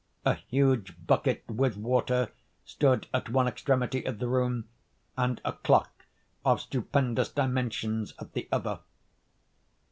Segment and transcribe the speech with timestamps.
[0.25, 2.31] A huge bucket with water
[2.65, 4.67] stood at one extremity of the room,
[5.15, 6.07] and a clock
[6.43, 8.79] of stupendous dimensions at the other.